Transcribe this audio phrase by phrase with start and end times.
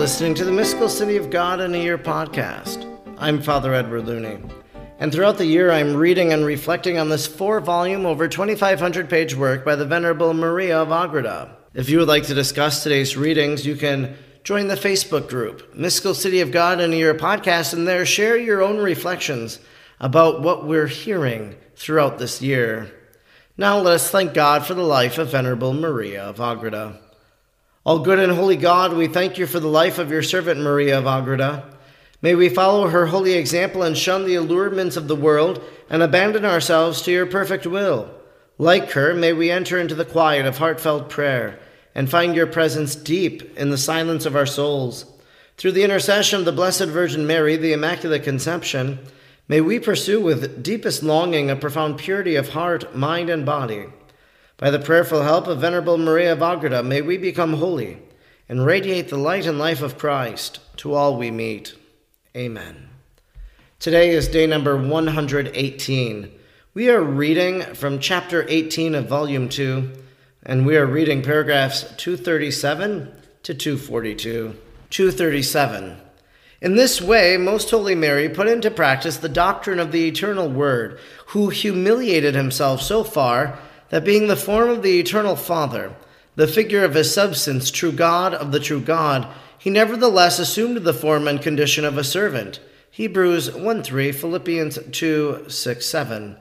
[0.00, 2.86] listening to the Mystical City of God in a Year podcast.
[3.18, 4.38] I'm Father Edward Looney.
[4.98, 9.34] And throughout the year, I'm reading and reflecting on this four volume, over 2,500 page
[9.34, 11.54] work by the Venerable Maria of Agreda.
[11.74, 16.14] If you would like to discuss today's readings, you can join the Facebook group, Mystical
[16.14, 19.58] City of God in a Year podcast, and there share your own reflections
[20.00, 22.90] about what we're hearing throughout this year.
[23.58, 26.98] Now let us thank God for the life of Venerable Maria of Agreda.
[27.82, 30.98] All good and holy God, we thank you for the life of your servant Maria
[30.98, 31.64] of Agreda.
[32.20, 36.44] May we follow her holy example and shun the allurements of the world and abandon
[36.44, 38.10] ourselves to your perfect will.
[38.58, 41.58] Like her, may we enter into the quiet of heartfelt prayer
[41.94, 45.06] and find your presence deep in the silence of our souls.
[45.56, 48.98] Through the intercession of the Blessed Virgin Mary, the Immaculate Conception,
[49.48, 53.86] may we pursue with deepest longing a profound purity of heart, mind, and body.
[54.60, 57.96] By the prayerful help of Venerable Maria of Agreda, may we become holy
[58.46, 61.74] and radiate the light and life of Christ to all we meet.
[62.36, 62.90] Amen.
[63.78, 66.30] Today is day number 118.
[66.74, 69.92] We are reading from chapter 18 of volume 2,
[70.42, 73.10] and we are reading paragraphs 237
[73.44, 74.56] to 242.
[74.90, 75.96] 237.
[76.60, 80.98] In this way, Most Holy Mary put into practice the doctrine of the eternal Word,
[81.28, 83.58] who humiliated himself so far
[83.90, 85.94] that being the form of the eternal Father,
[86.36, 90.94] the figure of his substance, true God of the true God, he nevertheless assumed the
[90.94, 92.60] form and condition of a servant.
[92.90, 96.36] Hebrews 1 3, Philippians 2 6 7.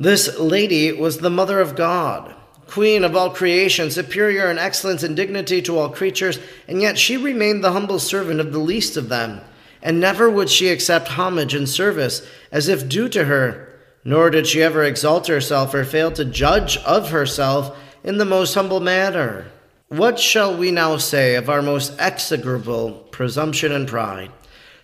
[0.00, 2.34] This lady was the mother of God,
[2.66, 7.16] queen of all creation, superior in excellence and dignity to all creatures, and yet she
[7.16, 9.40] remained the humble servant of the least of them.
[9.82, 13.71] And never would she accept homage and service as if due to her
[14.04, 18.54] nor did she ever exalt herself or fail to judge of herself in the most
[18.54, 19.46] humble manner.
[19.88, 24.30] What shall we now say of our most execrable presumption and pride?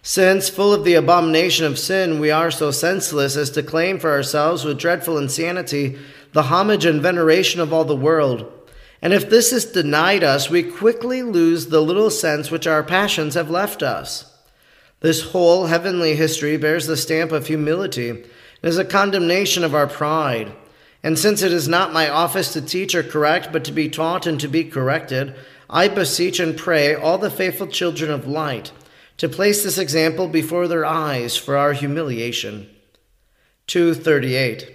[0.03, 4.11] Since, full of the abomination of sin, we are so senseless as to claim for
[4.11, 5.99] ourselves with dreadful insanity
[6.33, 8.53] the homage and veneration of all the world.
[9.00, 13.35] And if this is denied us, we quickly lose the little sense which our passions
[13.35, 14.37] have left us.
[15.00, 18.25] This whole heavenly history bears the stamp of humility
[18.63, 20.53] it is a condemnation of our pride.
[21.03, 24.27] And since it is not my office to teach or correct, but to be taught
[24.27, 25.35] and to be corrected,
[25.71, 28.73] I beseech and pray all the faithful children of light
[29.19, 32.69] to place this example before their eyes for our humiliation.
[33.67, 34.75] 238.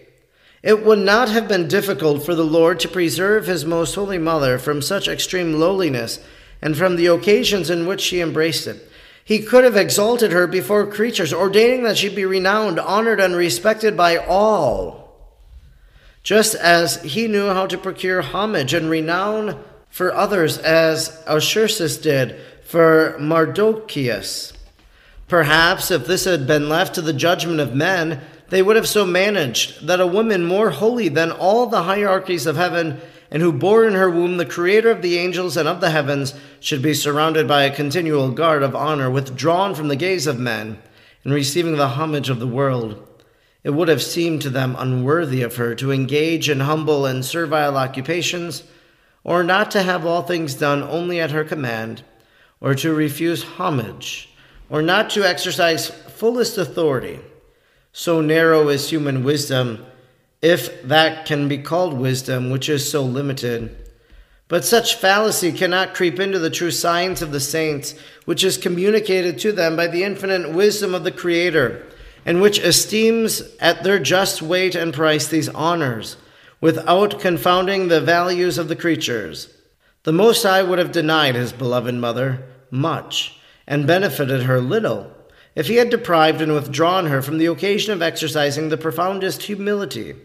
[0.62, 4.58] It would not have been difficult for the Lord to preserve his most holy mother
[4.58, 6.20] from such extreme lowliness
[6.62, 8.90] and from the occasions in which she embraced it
[9.26, 13.96] he could have exalted her before creatures, ordaining that she be renowned, honored, and respected
[13.96, 15.04] by all.
[16.24, 22.40] Just as he knew how to procure homage and renown for others, as Ahasuerus did
[22.64, 24.54] for Mardochæus.
[25.28, 29.06] Perhaps if this had been left to the judgment of men, they would have so
[29.06, 33.00] managed that a woman more holy than all the hierarchies of heaven
[33.34, 36.36] and who bore in her womb the Creator of the angels and of the heavens,
[36.60, 40.78] should be surrounded by a continual guard of honor, withdrawn from the gaze of men,
[41.24, 43.06] and receiving the homage of the world.
[43.64, 47.76] It would have seemed to them unworthy of her to engage in humble and servile
[47.76, 48.64] occupations,
[49.24, 52.04] or not to have all things done only at her command,
[52.62, 54.30] or to refuse homage,
[54.70, 57.20] or not to exercise fullest authority.
[57.94, 59.84] So narrow is human wisdom
[60.44, 63.74] if that can be called wisdom, which is so limited.
[64.50, 67.96] But such fallacy cannot creep into the true science of the saints,
[68.26, 71.88] which is communicated to them by the infinite wisdom of the Creator,
[72.26, 76.18] and which esteems at their just weight and price these honors,
[76.60, 79.48] without confounding the values of the creatures.
[80.04, 85.10] The Most High would have denied his beloved mother much, and benefited her little,
[85.56, 90.16] if he had deprived and withdrawn her from the occasion of exercising the profoundest humility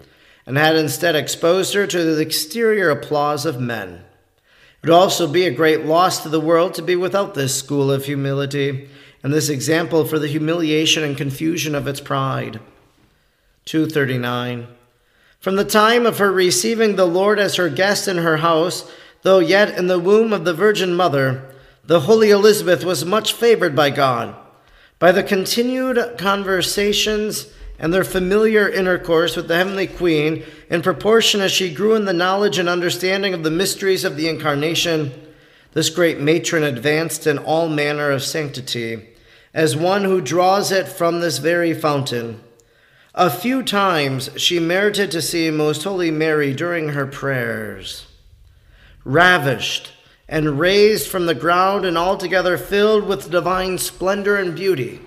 [0.49, 4.03] and had instead exposed her to the exterior applause of men.
[4.83, 7.93] It would also be a great loss to the world to be without this school
[7.93, 8.89] of humility
[9.23, 12.61] and this example for the humiliation and confusion of its pride.
[13.67, 14.69] 239.
[15.39, 18.91] From the time of her receiving the Lord as her guest in her house,
[19.21, 21.45] though yet in the womb of the Virgin Mother,
[21.85, 24.35] the holy Elizabeth was much favored by God.
[24.99, 27.49] By the continued conversations
[27.79, 32.13] and their familiar intercourse with the heavenly queen, in proportion as she grew in the
[32.13, 35.13] knowledge and understanding of the mysteries of the incarnation,
[35.73, 39.09] this great matron advanced in all manner of sanctity,
[39.55, 42.41] as one who draws it from this very fountain.
[43.15, 48.07] A few times she merited to see Most Holy Mary during her prayers.
[49.05, 49.93] Ravished
[50.29, 55.01] and raised from the ground and altogether filled with divine splendor and beauty,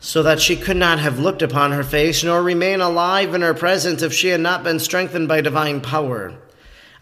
[0.00, 3.54] so that she could not have looked upon her face nor remain alive in her
[3.54, 6.34] presence if she had not been strengthened by divine power.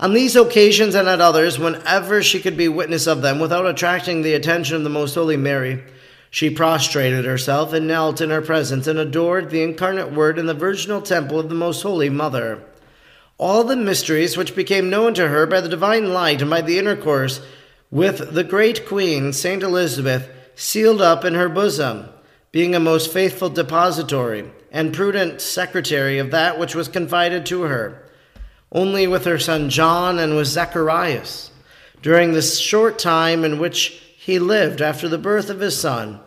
[0.01, 4.23] On these occasions and at others, whenever she could be witness of them without attracting
[4.23, 5.83] the attention of the Most Holy Mary,
[6.31, 10.55] she prostrated herself and knelt in her presence and adored the incarnate Word in the
[10.55, 12.63] virginal temple of the Most Holy Mother.
[13.39, 16.79] All the mysteries which became known to her by the divine light and by the
[16.79, 17.41] intercourse
[17.91, 22.09] with the great Queen, Saint Elizabeth, sealed up in her bosom,
[22.53, 28.09] being a most faithful depository and prudent secretary of that which was confided to her
[28.73, 31.51] only with her son John and with Zacharias,
[32.03, 36.21] during the short time in which he lived after the birth of his son.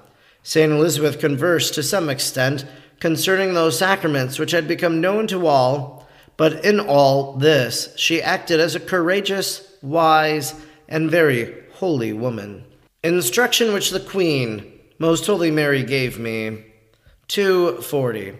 [0.43, 0.71] St.
[0.71, 2.65] Elizabeth conversed to some extent
[2.99, 8.59] concerning those sacraments which had become known to all, but in all this she acted
[8.59, 10.55] as a courageous, wise,
[10.87, 12.65] and very holy woman.
[13.03, 14.70] Instruction which the Queen,
[15.01, 16.63] Most Holy Mary, gave me.
[17.27, 18.35] 240.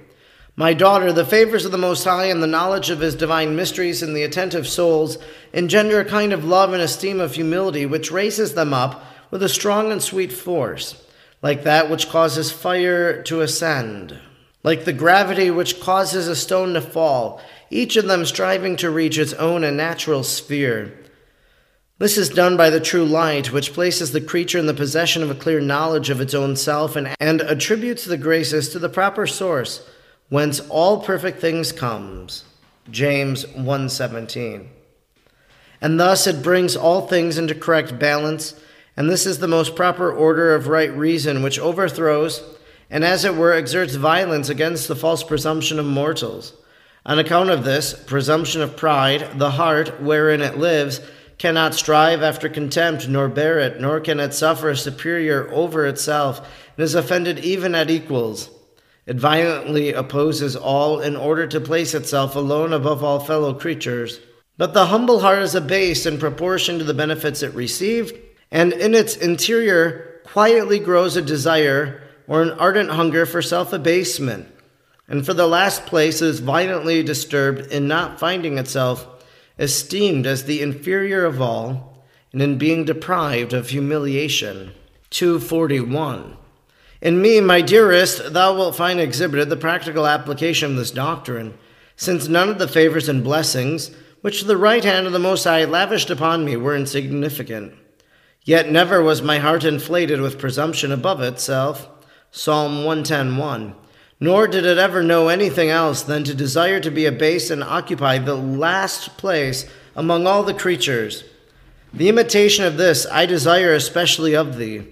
[0.56, 4.04] My daughter, the favors of the Most High and the knowledge of his divine mysteries
[4.04, 5.18] in the attentive souls
[5.54, 9.50] engender a kind of love and esteem of humility which raises them up with a
[9.50, 11.04] strong and sweet force,
[11.42, 14.19] like that which causes fire to ascend,
[14.62, 17.42] like the gravity which causes a stone to fall,
[17.72, 21.00] each of them striving to reach its own and natural sphere.
[22.01, 25.30] This is done by the true light, which places the creature in the possession of
[25.30, 29.27] a clear knowledge of its own self and, and attributes the graces to the proper
[29.27, 29.88] source
[30.27, 32.44] whence all perfect things comes.
[32.89, 34.65] James 1:17.
[35.80, 38.56] And thus it brings all things into correct balance,
[38.98, 42.42] and this is the most proper order of right reason which overthrows
[42.89, 46.53] and as it were exerts violence against the false presumption of mortals.
[47.06, 51.00] On account of this presumption of pride, the heart wherein it lives
[51.41, 56.38] cannot strive after contempt, nor bear it, nor can it suffer a superior over itself,
[56.77, 58.51] and is offended even at equals.
[59.07, 64.19] It violently opposes all in order to place itself alone above all fellow creatures.
[64.59, 68.15] But the humble heart is abased in proportion to the benefits it received,
[68.51, 74.47] and in its interior quietly grows a desire or an ardent hunger for self abasement.
[75.07, 79.07] And for the last place is violently disturbed in not finding itself
[79.62, 82.04] esteemed as the inferior of all,
[82.34, 84.72] and in being deprived of humiliation.
[85.12, 86.36] 241.
[87.02, 91.54] In me, my dearest, thou wilt find exhibited the practical application of this doctrine,
[91.96, 93.92] since none of the favors and blessings
[94.22, 97.74] which the right hand of the Most High lavished upon me were insignificant.
[98.44, 101.88] Yet never was my heart inflated with presumption above itself.
[102.31, 103.75] Psalm 110:1.
[104.21, 108.19] Nor did it ever know anything else than to desire to be abased and occupy
[108.19, 109.65] the last place
[109.95, 111.25] among all the creatures.
[111.94, 114.88] The imitation of this I desire especially of thee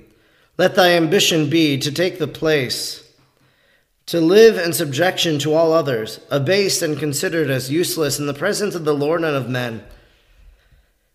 [0.59, 3.09] let thy ambition be to take the place,
[4.07, 8.75] to live in subjection to all others, abased and considered as useless in the presence
[8.75, 9.85] of the Lord and of men.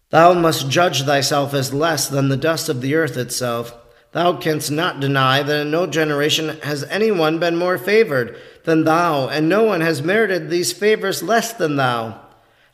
[0.08, 3.76] Thou must judge thyself as less than the dust of the earth itself.
[4.14, 8.84] Thou canst not deny that in no generation has any one been more favored than
[8.84, 12.20] thou, and no one has merited these favors less than thou.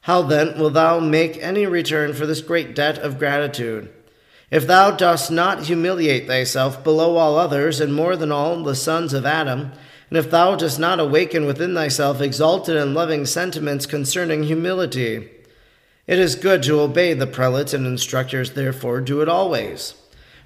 [0.02, 3.90] How then wilt thou make any return for this great debt of gratitude?
[4.50, 9.14] If thou dost not humiliate thyself below all others, and more than all the sons
[9.14, 9.72] of Adam,
[10.10, 15.30] and if thou dost not awaken within thyself exalted and loving sentiments concerning humility,
[16.06, 19.94] it is good to obey the prelates and instructors, therefore do it always.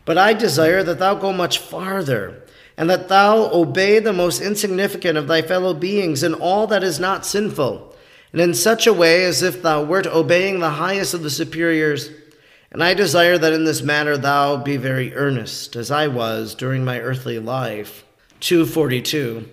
[0.05, 2.43] But I desire that thou go much farther,
[2.77, 7.01] and that thou obey the most insignificant of thy fellow beings in all that is
[7.01, 7.95] not sinful,
[8.33, 12.11] and in such a way as if thou wert obeying the highest of the superiors
[12.75, 16.85] and I desire that in this matter thou be very earnest, as I was during
[16.85, 18.05] my earthly life.
[18.41, 19.49] 242.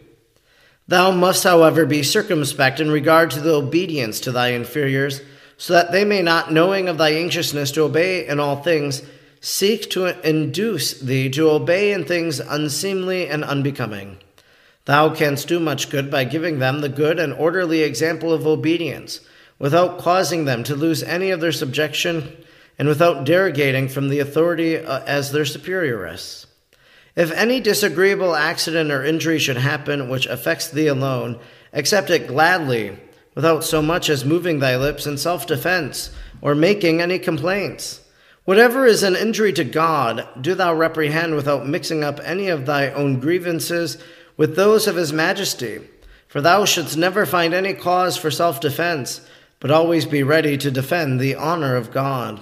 [0.87, 5.21] Thou must, however, be circumspect in regard to the obedience to thy inferiors,
[5.55, 9.03] so that they may not, knowing of thy anxiousness to obey in all things,
[9.41, 14.17] seek to induce thee to obey in things unseemly and unbecoming.
[14.85, 19.19] Thou canst do much good by giving them the good and orderly example of obedience,
[19.57, 22.37] without causing them to lose any of their subjection
[22.77, 26.45] and without derogating from the authority uh, as their superioress.
[27.15, 31.39] If any disagreeable accident or injury should happen which affects thee alone,
[31.73, 32.97] accept it gladly,
[33.35, 38.00] without so much as moving thy lips in self defense or making any complaints.
[38.51, 42.89] Whatever is an injury to God, do thou reprehend without mixing up any of thy
[42.91, 43.97] own grievances
[44.35, 45.79] with those of his majesty.
[46.27, 49.25] For thou shouldst never find any cause for self defense,
[49.61, 52.41] but always be ready to defend the honor of God.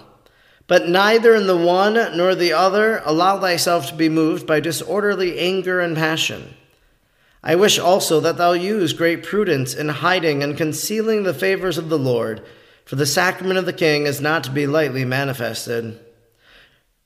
[0.66, 5.38] But neither in the one nor the other allow thyself to be moved by disorderly
[5.38, 6.56] anger and passion.
[7.44, 11.90] I wish also that thou use great prudence in hiding and concealing the favors of
[11.90, 12.44] the Lord,
[12.90, 16.00] for the sacrament of the king is not to be lightly manifested.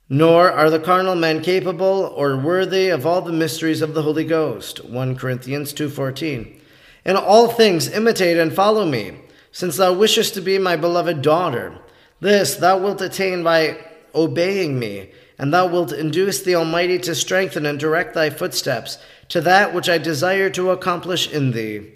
[0.08, 4.24] Nor are the carnal men capable or worthy of all the mysteries of the Holy
[4.24, 4.86] Ghost.
[4.86, 6.58] 1 Corinthians 2:14.
[7.04, 11.74] In all things imitate and follow me, since thou wishest to be my beloved daughter.
[12.22, 13.75] This thou wilt attain by
[14.16, 19.42] obeying me, and thou wilt induce the Almighty to strengthen and direct thy footsteps to
[19.42, 21.92] that which I desire to accomplish in thee.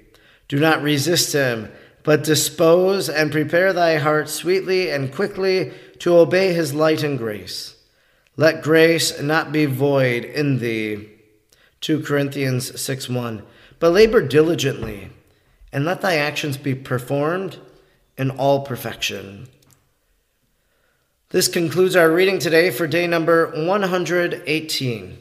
[0.50, 1.70] Do not resist him,
[2.08, 7.76] but dispose and prepare thy heart sweetly and quickly to obey his light and grace.
[8.38, 11.10] Let grace not be void in thee.
[11.82, 13.44] 2 Corinthians 6 1.
[13.80, 15.10] But labor diligently,
[15.74, 17.58] and let thy actions be performed
[18.18, 19.50] in all perfection.
[21.32, 25.18] This concludes our reading today for day number 118.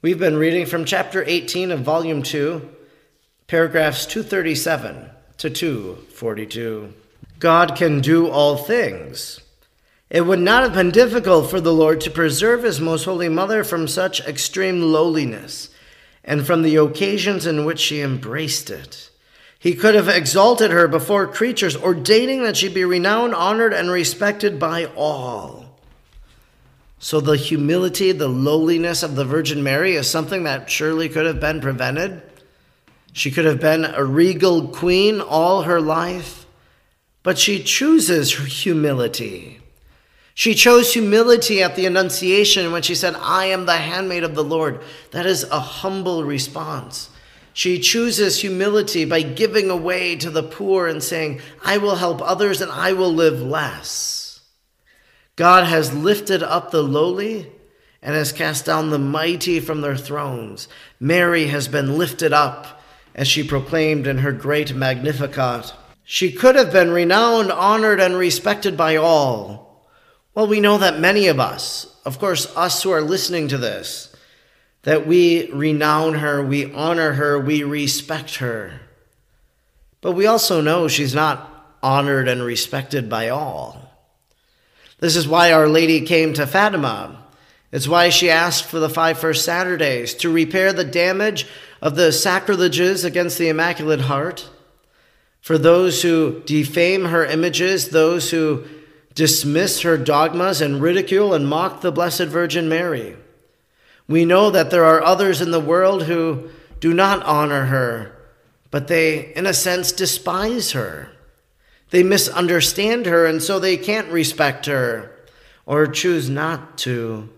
[0.00, 2.66] We've been reading from chapter 18 of volume 2,
[3.46, 6.92] paragraphs 237 to 242.
[7.38, 9.40] God can do all things.
[10.10, 13.64] It would not have been difficult for the Lord to preserve his most holy mother
[13.64, 15.70] from such extreme lowliness
[16.22, 19.10] and from the occasions in which she embraced it.
[19.58, 24.58] He could have exalted her before creatures, ordaining that she be renowned, honored, and respected
[24.58, 25.78] by all.
[26.98, 31.40] So the humility, the lowliness of the Virgin Mary is something that surely could have
[31.40, 32.20] been prevented.
[33.12, 36.46] She could have been a regal queen all her life,
[37.22, 39.60] but she chooses humility.
[40.34, 44.44] She chose humility at the Annunciation when she said, I am the handmaid of the
[44.44, 44.80] Lord.
[45.10, 47.10] That is a humble response.
[47.52, 52.60] She chooses humility by giving away to the poor and saying, I will help others
[52.60, 54.40] and I will live less.
[55.36, 57.50] God has lifted up the lowly
[58.00, 60.68] and has cast down the mighty from their thrones.
[60.98, 62.79] Mary has been lifted up
[63.14, 65.74] as she proclaimed in her great Magnificat.
[66.04, 69.86] She could have been renowned, honored, and respected by all.
[70.34, 74.14] Well, we know that many of us, of course, us who are listening to this,
[74.82, 78.80] that we renown her, we honor her, we respect her.
[80.00, 83.90] But we also know she's not honored and respected by all.
[84.98, 87.24] This is why Our Lady came to Fatima.
[87.72, 91.46] It's why she asked for the five first Saturdays to repair the damage
[91.80, 94.48] of the sacrileges against the Immaculate Heart,
[95.40, 98.64] for those who defame her images, those who
[99.14, 103.16] dismiss her dogmas and ridicule and mock the Blessed Virgin Mary.
[104.06, 108.16] We know that there are others in the world who do not honor her,
[108.70, 111.10] but they, in a sense, despise her.
[111.90, 115.10] They misunderstand her, and so they can't respect her
[115.66, 117.28] or choose not to.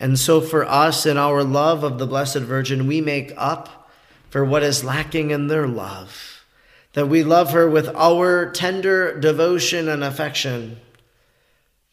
[0.00, 3.90] And so, for us, in our love of the Blessed Virgin, we make up
[4.28, 6.44] for what is lacking in their love.
[6.94, 10.78] That we love her with our tender devotion and affection,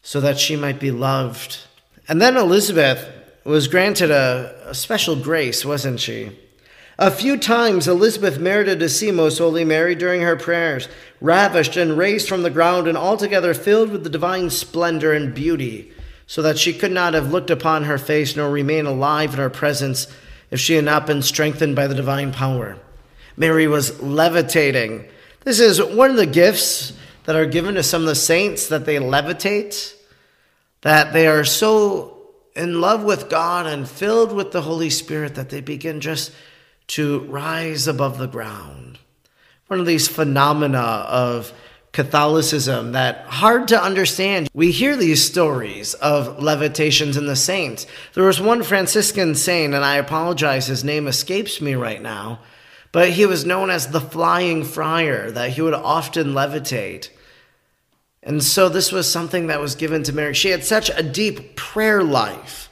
[0.02, 1.58] so that she might be loved.
[2.08, 3.08] And then Elizabeth
[3.44, 6.38] was granted a, a special grace, wasn't she?
[6.98, 10.88] A few times Elizabeth merited to see Most Holy Mary during her prayers,
[11.20, 15.92] ravished and raised from the ground and altogether filled with the divine splendor and beauty,
[16.32, 19.50] so that she could not have looked upon her face nor remain alive in her
[19.50, 20.06] presence
[20.50, 22.78] if she had not been strengthened by the divine power.
[23.36, 25.06] Mary was levitating.
[25.44, 28.86] This is one of the gifts that are given to some of the saints that
[28.86, 29.94] they levitate,
[30.80, 32.16] that they are so
[32.56, 36.32] in love with God and filled with the Holy Spirit that they begin just
[36.86, 38.98] to rise above the ground.
[39.66, 41.52] One of these phenomena of
[41.92, 44.48] Catholicism that hard to understand.
[44.54, 47.86] We hear these stories of levitations in the saints.
[48.14, 52.40] There was one Franciscan saint, and I apologize, his name escapes me right now,
[52.92, 57.10] but he was known as the flying friar, that he would often levitate.
[58.22, 60.32] And so this was something that was given to Mary.
[60.32, 62.70] She had such a deep prayer life.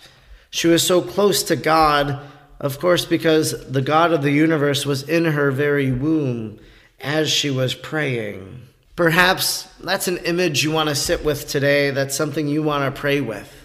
[0.48, 2.20] She was so close to God,
[2.58, 6.58] of course, because the God of the universe was in her very womb
[7.00, 8.68] as she was praying.
[8.96, 11.90] Perhaps that's an image you want to sit with today.
[11.90, 13.56] That's something you want to pray with.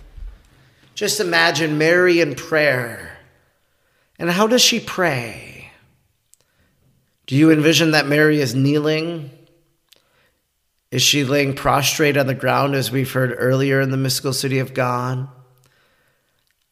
[0.94, 3.18] Just imagine Mary in prayer.
[4.18, 5.70] And how does she pray?
[7.28, 9.32] Do you envision that Mary is kneeling?
[10.92, 14.60] Is she laying prostrate on the ground as we've heard earlier in the mystical city
[14.60, 15.28] of God?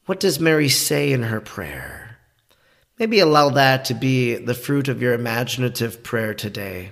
[0.06, 2.18] What does Mary say in her prayer?
[3.00, 6.92] Maybe allow that to be the fruit of your imaginative prayer today.